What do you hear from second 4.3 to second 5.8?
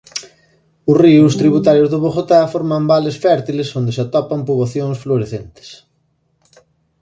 poboacións florecentes.